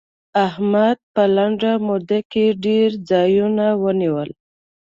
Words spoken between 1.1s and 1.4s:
په